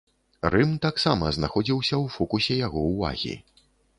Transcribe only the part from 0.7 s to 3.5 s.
таксама знаходзіўся ў фокусе яго ўвагі.